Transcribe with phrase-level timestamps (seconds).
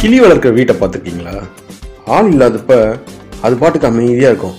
[0.00, 1.32] கிளி வளர்க்குற வீட்டை பார்த்துருக்கீங்களா?
[2.16, 2.72] ஆள் இல்லாதப்ப
[3.46, 4.54] அது பாட்டுக்கு அமைதியாக இருக்கும்.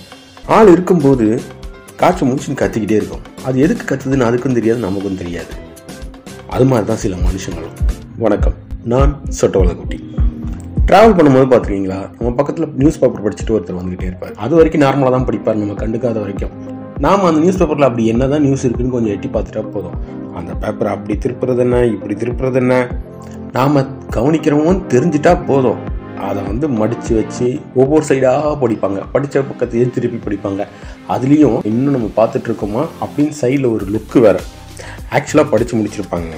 [0.56, 1.26] ஆள் இருக்கும்போது
[2.00, 3.22] காய்ச்சல் முடிச்சுன்னு கத்திக்கிட்டே இருக்கும்.
[3.46, 5.52] அது எதுக்கு கத்துதுன்னு அதுக்கும் தெரியாது நமக்கும் தெரியாது.
[6.54, 7.74] அது மாதிரி தான் சில மனுஷங்களும்.
[8.24, 8.56] வணக்கம்
[8.92, 9.98] நான் சொட்டவளக்குட்டி
[10.88, 12.00] ட்ராவல் பண்ணும்போது பார்த்துருக்கீங்களா?
[12.18, 14.34] நம்ம பக்கத்தில் நியூஸ் பேப்பர் படிச்சுட்டு ஒருத்தர் வந்துகிட்டே இருப்பார்.
[14.44, 16.54] அது வரைக்கும் நார்மலாக தான் படிப்பார் நம்ம கண்டுக்காத வரைக்கும்.
[17.06, 19.98] நாம் அந்த நியூஸ் பேப்பரில் அப்படி என்னதான் நியூஸ் இருக்குன்னு கொஞ்சம் எட்டி பார்த்துட்டா போதும்.
[20.40, 22.74] அந்த பேப்பரை அப்படி திருப்புறது என்ன இப்படி திருப்புறது என்ன?
[23.52, 23.80] நாம
[24.10, 25.78] கவனிக்கிறவங்க தெரிஞ்சிட்டா போதும்.
[26.18, 29.02] அதை வந்து மடித்து வச்சு ஒவ்வொரு சைடாக படிப்பாங்க.
[29.12, 30.66] படித்த பக்கத்தையே திருப்பி படிப்பாங்க.
[31.08, 32.88] அதுலேயும் இன்னும் நம்ம பார்த்துட்டு இருக்கோமா?
[33.00, 34.40] அப்படின்னு சைடில் ஒரு லுக்கு வேற.
[35.10, 36.30] ஆக்சுவலாக படித்து முடிச்சிருப்பாங்க.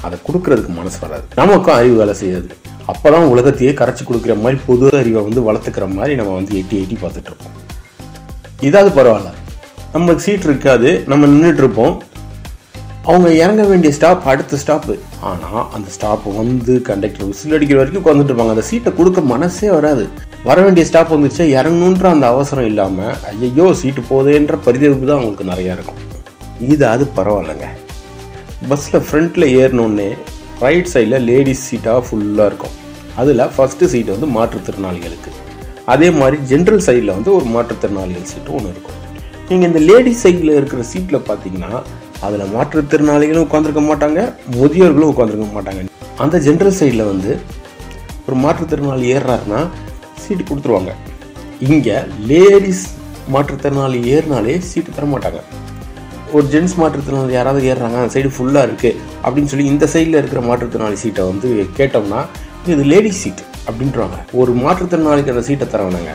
[0.00, 1.22] அதை கொடுக்கறதுக்கு மனசு வராது.
[1.34, 2.54] நமக்கும் அறிவு வேலை செய்யாது.
[2.92, 7.60] அப்பதான் உலகத்தையே கரைச்சி கொடுக்குற மாதிரி பொது அறிவை வந்து வளர்த்துக்கிற மாதிரி நம்ம வந்து எட்டி எட்டி பார்த்துட்ருப்போம்
[8.60, 9.32] இதாவது பரவாயில்ல.
[9.92, 11.04] நமக்கு சீட் இருக்காது.
[11.06, 12.02] நம்ம நின்றுட்டு இருப்போம்.
[13.10, 14.94] அவங்க இறங்க வேண்டிய ஸ்டாப் அடுத்த ஸ்டாப்பு
[15.28, 18.54] ஆனால் அந்த ஸ்டாப் வந்து கண்டக்டர் விசில் அடிக்கிற வரைக்கும் உட்காந்துட்டு இருப்பாங்க.
[18.54, 20.04] அந்த சீட்டை கொடுக்க மனசே வராது.
[20.48, 25.72] வர வேண்டிய ஸ்டாப் வந்துச்சு இறங்கணுன்ற அந்த அவசரம் இல்லாமல் ஐயோ சீட்டு போதேன்ற பரிதவிப்பு தான் அவங்களுக்கு நிறையா
[25.76, 25.98] இருக்கும்.
[26.74, 27.68] இது அது பரவாயில்லைங்க.
[28.70, 30.08] பஸ்ஸில் ஃப்ரண்ட்டில் ஏறினோடனே
[30.64, 32.76] ரைட் சைடில் லேடிஸ் சீட்டாக ஃபுல்லாக இருக்கும்.
[33.22, 35.32] அதில் ஃபஸ்ட்டு சீட்டு வந்து மாற்றுத்திறனாளிகளுக்கு.
[35.94, 39.00] அதே மாதிரி ஜென்ரல் சைடில் வந்து ஒரு மாற்றுத்திறனாளிகள் சீட்டு ஒன்று இருக்கும்.
[39.50, 41.72] நீங்கள் இந்த லேடிஸ் சைடில் இருக்கிற சீட்டில் பார்த்தீங்கன்னா
[42.26, 44.20] அதில் மாற்றுத்திறனாளிகளும் உட்காந்துருக்க மாட்டாங்க
[44.58, 45.80] முதியோர்களும் உட்காந்துருக்க மாட்டாங்க.
[46.24, 47.30] அந்த ஜென்ரல் சைடில் வந்து
[48.26, 49.60] ஒரு மாற்றுத்திறனாளி ஏறுறாருன்னா
[50.24, 50.92] சீட்டு கொடுத்துருவாங்க.
[51.70, 51.96] இங்கே
[52.30, 52.84] லேடிஸ்
[53.34, 55.40] மாற்றுத்திறனாளி ஏறினாலே சீட்டு தர மாட்டாங்க.
[56.36, 60.98] ஒரு ஜென்ஸ் மாற்றுத்திறனாளி யாராவது ஏறுறாங்க அந்த சைடு ஃபுல்லாக இருக்குது அப்படின்னு சொல்லி இந்த சைடில் இருக்கிற மாற்றுத்திறனாளி
[61.02, 62.20] சீட்டை வந்து கேட்டோம்னா
[62.74, 64.16] இது லேடிஸ் சீட் அப்படின்றாங்க.
[64.40, 66.14] ஒரு மாற்றுத்திறனாளிக்கு அந்த சீட்டை தரவனாங்க.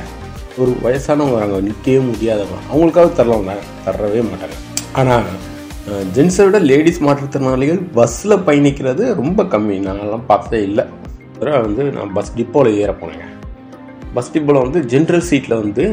[0.62, 2.64] ஒரு வயசானவங்க வராங்க நிற்கவே முடியாதவங்க.
[2.72, 3.54] அவங்களுக்காக தரலாங்க
[3.86, 4.58] தரவே மாட்டாங்க.
[5.02, 5.28] ஆனால்
[6.16, 9.76] ஜென்ஸை விட லேடிஸ் மாற்றுத்திறனாளிகள் பஸ்ஸில் பயணிக்கிறது ரொம்ப கம்மி.
[9.86, 10.84] நான்லாம் பார்த்ததே இல்லை.
[11.32, 13.26] அப்புறம் வந்து நான் பஸ் டிப்போவில் ஏற போனேங்க.
[14.16, 15.84] பஸ் டிப்போவில் வந்து ஜென்ரல் சீட்டில் வந்து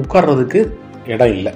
[0.00, 0.60] உட்கார்றதுக்கு
[1.14, 1.52] இடம் இல்லை.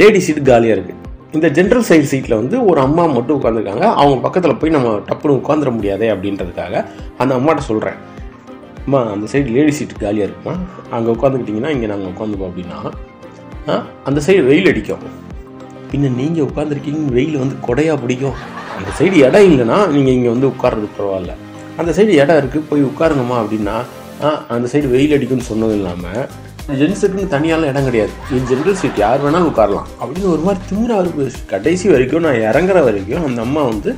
[0.00, 1.02] லேடி சீட் காலியாக இருக்குது
[1.36, 5.70] இந்த ஜென்ரல் சைடு சீட்டில் வந்து ஒரு அம்மா மட்டும் உட்காந்துருக்காங்க அவங்க பக்கத்தில் போய் நம்ம டப்புன்னு உட்காந்துட
[5.76, 6.84] முடியாதே அப்படின்றதுக்காக
[7.22, 7.98] அந்த அம்மாட்ட சொல்கிறேன்
[8.86, 10.54] அம்மா அந்த சைடு லேடி சீட்டு காலியாக இருக்குமா?
[10.96, 12.80] அங்கே உட்காந்துக்கிட்டிங்கன்னா இங்கே நாங்கள் உட்காந்துப்போம் அப்படின்னா
[14.08, 15.06] அந்த சைடு வெயில் அடிக்கும்.
[15.96, 18.34] பின்ன நீங்கள் உட்காந்துருக்கீங்க வெயில் வந்து கொடையாக பிடிக்கும்.
[18.78, 21.32] அந்த சைடு இடம் இல்லைன்னா நீங்கள் இங்கே வந்து உட்கார்றது பரவாயில்ல.
[21.80, 23.76] அந்த சைடு இடம் இருக்குது போய் உட்காருங்கம்மா அப்படின்னா
[24.54, 26.26] அந்த சைடு வெயில் அடிக்கும்னு சொன்னதும் இல்லாமல்
[26.80, 28.12] ஜென்ஸுக்குன்னு தனியாலாம் இடம் கிடையாது.
[28.30, 29.88] இது ஜென்ரல் சீட் யார் வேணாலும் உட்காரலாம்.
[30.00, 33.92] அப்படின்னு ஒரு மாதிரி திமிரா இருக்கு கடைசி வரைக்கும் நான் இறங்குற வரைக்கும் அந்த அம்மா வந்து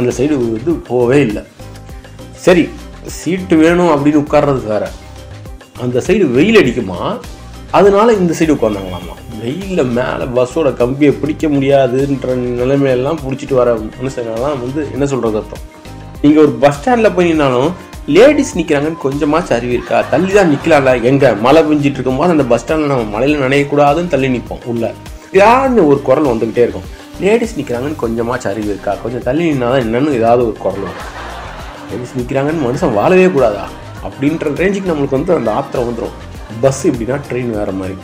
[0.00, 1.44] அந்த சைடு வந்து போகவே இல்லை.
[2.46, 2.66] சரி
[3.20, 4.84] சீட்டு வேணும் அப்படின்னு உட்கார்றது வேற.
[5.86, 7.00] அந்த சைடு வெயில் அடிக்குமா?
[7.72, 14.88] அதனால இந்த சைடு உட்காந்தாங்களாமா வெயிலில் மேலே பஸ்ஸோட கம்பியை பிடிக்க முடியாதுன்ற நிலைமையெல்லாம் பிடிச்சிட்டு வர மனுஷங்கெல்லாம் வந்து
[14.92, 15.64] என்ன சொல்கிறது அர்த்தம்?
[16.22, 17.72] நீங்கள் ஒரு பஸ் ஸ்டாண்டில் போய் நின்னாலும்
[18.08, 20.02] லேடிஸ் நிற்கிறாங்கன்னு கொஞ்சமாச்சும் அறிவு இருக்கா?
[20.02, 21.32] தள்ளி தான் நிற்கலாம்ல எங்கே?
[21.32, 24.94] மழை பெஞ்சிட்டு இருக்கும்போது அந்த பஸ் ஸ்டாண்டில் நம்ம மழையில் நனையக்கூடாதுன்னு தள்ளி நிற்போம் உள்ள.
[25.32, 26.86] யாருன்னு ஒரு குரல் வந்துக்கிட்டே இருக்கும்.
[27.20, 28.94] லேடிஸ் நிற்கிறாங்கன்னு கொஞ்சமாச்சும் அறிவு இருக்கா?
[28.94, 31.02] கொஞ்சம் தள்ளி நின்னா தான் என்னன்னு ஏதாவது ஒரு குரல் வரும்.
[31.90, 33.68] லேடிஸ் நிற்கிறாங்கன்னு மனுஷன் வாழவே கூடாதா?
[34.04, 36.16] அப்படின்ற ரேஞ்சுக்கு நம்மளுக்கு வந்து அந்த ஆத்திரம் வந்துடும்
[36.64, 37.96] பஸ் இப்படின்னா ட்ரெயின் வேறு மாதிரி.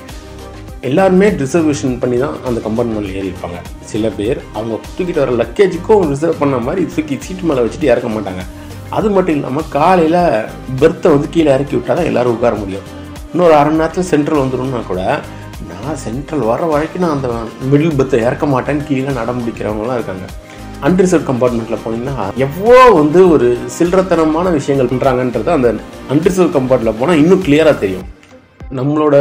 [0.88, 3.58] எல்லாருமே ரிசர்வேஷன் பண்ணி தான் அந்த கம்பார்ட்மெண்ட்டில் ஏறியிருப்பாங்க
[3.90, 8.42] சில பேர் அவங்க தூக்கிட்டு வர லக்கேஜுக்கும் ரிசர்வ் பண்ண மாதிரி தூக்கி சீட்டு மேலே வச்சுட்டு இறக்க மாட்டாங்க.
[8.98, 10.22] அது மட்டும் இல்லாமல் காலையில்
[10.80, 12.86] பெர்த்தை வந்து கீழே இறக்கி விட்டால் தான் எல்லோரும் உட்கார முடியும்.
[13.32, 15.02] இன்னொரு அரை மணி நேரத்தில் சென்ட்ரல் வந்துடும்னா கூட
[15.70, 17.28] நான் சென்ட்ரல் வர வரைக்கும் நான் அந்த
[17.72, 20.26] மிடில் பெர்த்தை இறக்க மாட்டேன்னு கீழே நட முடிக்கிறவங்களாம் இருக்காங்க.
[20.86, 25.68] அன்ரிசர்வ் கம்பார்ட்மெண்ட்டில் போனீங்கன்னா எவ்வளோ வந்து ஒரு சில்லறத்தனமான விஷயங்கள் பண்ணுறாங்கன்றது அந்த
[26.14, 28.08] அன்ரிசர்வ் கம்பார்ட்மெண்ட்டில் போனால் இன்னும் கிளியராக தெரியும்.
[28.78, 29.16] நம்மளோட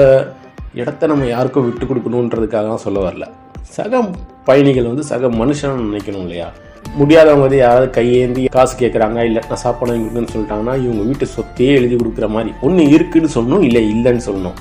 [0.74, 3.26] இடத்த நம்ம யாருக்கும் விட்டு கொடுக்கணுன்றதுக்காக தான் சொல்ல வரல.
[3.78, 4.02] சக
[4.46, 6.48] பயணிகள் வந்து சக மனுஷன் நினைக்கணும் இல்லையா?
[7.00, 11.96] முடியாதவங்க வந்து யாராவது கையேந்தி காசு கேட்குறாங்க இல்லை நான் சாப்பாடு இருக்குன்னு சொல்லிட்டாங்கன்னா இவங்க வீட்டு சொத்தையே எழுதி
[11.96, 12.54] கொடுக்குற மாதிரி.
[12.68, 14.58] ஒன்று இருக்குன்னு சொல்லணும் இல்லை இல்லைன்னு சொல்லணும்.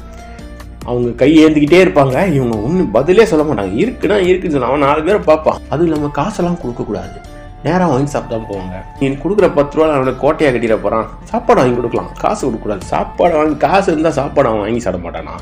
[0.86, 3.74] அவங்க கை ஏந்திக்கிட்டே இருப்பாங்க இவங்க ஒன்று பதிலே சொல்ல மாட்டாங்க.
[3.84, 5.60] இருக்குன்னா இருக்குன்னு சொன்னால் அவன் நாலு பேரை பார்ப்பான்.
[5.70, 7.18] அது இல்லாமல் காசெல்லாம் கொடுக்கக்கூடாது
[7.64, 12.10] நேராக வாங்கி சாப்பிட்டா போவாங்க நீ கொடுக்குற பத்து ரூபா அவனோட கோட்டையாக கட்டிட போகிறான் சாப்பாடு வாங்கி கொடுக்கலாம்.
[12.22, 12.84] காசு கொடுக்கக்கூடாது.
[12.92, 15.34] சாப்பாடு வாங்கி காசு இருந்தால் சாப்பாடு அவன் வாங்கி சாப்பிட மாட்டானா?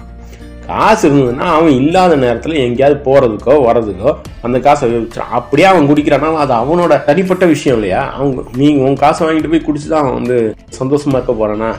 [0.70, 4.10] காசு இருந்ததுன்னா அவன் இல்லாத நேரத்தில் எங்கேயாவது போகிறதுக்கோ வர்றதுக்கோ
[4.46, 6.32] அந்த காசை வச்சிடான் அப்படியே அவன் குடிக்கிறானா?
[6.44, 8.02] அது அவனோட தனிப்பட்ட விஷயம் இல்லையா?
[8.18, 10.36] அவங்க நீங்கள் உன் காசை வாங்கிட்டு போய் குடிச்சு தான் அவன் வந்து
[10.80, 11.70] சந்தோஷமா இருக்க போகிறானா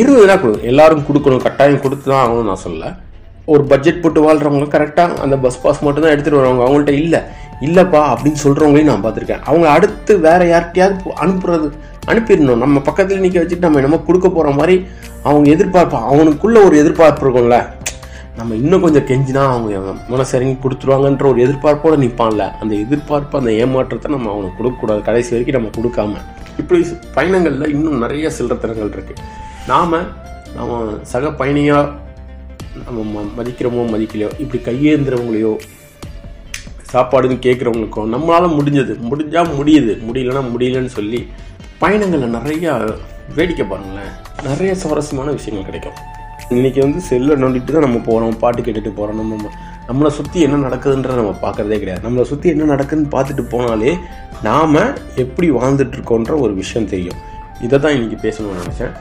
[0.00, 0.56] இருபதுனா கொடு.
[0.70, 1.44] எல்லாரும் கொடுக்கணும்.
[1.48, 2.90] கட்டாயம் கொடுத்து தான் ஆகணும்னு நான் சொல்லலை.
[3.52, 6.64] ஒரு பட்ஜெட் போட்டு வாழ்கிறவங்க கரெக்டாக அந்த பஸ் பாஸ் மட்டும் தான் எடுத்துகிட்டு வருவாங்க.
[6.66, 7.20] அவங்கள்ட்ட இல்லை.
[7.60, 9.40] இல்லைப்பா அப்படின்னு சொல்கிறவங்களையும் நான் பார்த்துருக்கேன்.
[9.40, 11.70] அவங்க அடுத்து வேற யார்கிட்டயாவது அனுப்புறது
[12.06, 12.56] அனுப்பிடணும்.
[12.56, 14.86] நம்ம பக்கத்தில் நிற்க வச்சுட்டு நம்ம என்னமோ கொடுக்க போகிற மாதிரி
[15.22, 16.02] அவங்க எதிர்பார்ப்பா.
[16.12, 17.66] அவனுக்குள்ள ஒரு எதிர்பார்ப்பு இருக்கும்ல.
[18.36, 24.32] நம்ம இன்னும் கொஞ்சம் கெஞ்சினா அவங்க மனசு கொடுத்துருவாங்கன்ற ஒரு எதிர்பார்ப்போடு நிற்பான்ல அந்த எதிர்பார்ப்பு அந்த ஏமாற்றத்தை நம்ம
[24.32, 25.02] அவனுக்கு கொடுக்கக்கூடாது.
[25.02, 26.20] கடைசி வரைக்கும் நம்ம கொடுக்காம.
[26.58, 29.16] இப்படி பயணங்களில் இன்னும் நிறைய சில்லறத்தனங்கள் இருக்குது
[29.66, 29.94] நாம்
[30.56, 31.90] நம்ம சக பயணியாக
[32.84, 35.56] நம்ம ம- மதிக்கிறோமோ மதிக்கலையோ இப்படி கையேந்துறவங்களையோ
[36.92, 38.94] சாப்பாடுன்னு கேட்குறவங்களுக்கும் நம்மளால் முடிஞ்சது.
[39.10, 39.92] முடிஞ்சால் முடியுது.
[40.08, 41.20] முடியலன்னா முடியலன்னு சொல்லி
[41.82, 42.72] பயணங்களில் நிறையா
[43.36, 44.12] வேடிக்கை பாருங்களேன்.
[44.48, 45.98] நிறைய சுவாரஸ்யமான விஷயங்கள் கிடைக்கும்.
[46.54, 49.50] இன்றைக்கி வந்து செல்லை நோண்டிட்டு தான் நம்ம போகிறோம் பாட்டு கேட்டுட்டு போகிறோம் நம்ம
[49.88, 52.02] நம்மளை சுற்றி என்ன நடக்குதுன்ற நம்ம பார்க்கறதே கிடையாது.
[52.06, 53.92] நம்மளை சுற்றி என்ன நடக்குதுன்னு பார்த்துட்டு போனாலே
[54.48, 54.78] நாம்
[55.24, 57.18] எப்படி வாழ்ந்துட்டுருக்கோன்ற ஒரு விஷயம் தெரியும்.
[57.66, 58.92] இதை தான் இன்றைக்கி பேசணும்னு நினச்சேன்.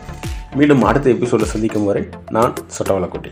[0.59, 2.03] மீண்டும் அடுத்த எபிசோடில் சந்திக்கும் வரை
[2.38, 3.31] நான் சொட்டவளக்குட்டி